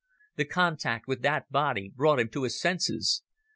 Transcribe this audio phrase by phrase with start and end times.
[0.37, 3.21] The contact with that body brought him to his senses.